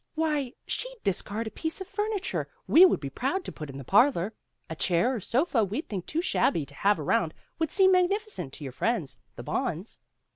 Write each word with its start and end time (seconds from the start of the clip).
Why, 0.15 0.53
she'd 0.65 0.97
discard 1.03 1.45
a 1.45 1.51
piece 1.51 1.79
of 1.79 1.85
furniture 1.85 2.49
we 2.65 2.85
would 2.87 2.99
be 2.99 3.11
proud 3.11 3.45
to 3.45 3.51
put 3.51 3.69
in 3.69 3.77
the 3.77 3.83
parlor. 3.83 4.33
A 4.67 4.75
chair 4.75 5.13
or 5.13 5.19
'sofa 5.21 5.63
we'd 5.63 5.89
think 5.89 6.07
too 6.07 6.23
shabby 6.23 6.65
to 6.65 6.73
have 6.73 6.99
around 6.99 7.35
would 7.59 7.69
seem 7.69 7.91
magnificent 7.91 8.51
to 8.53 8.63
your 8.63 8.73
friends, 8.73 9.19
the 9.35 9.43
Bonds." 9.43 9.99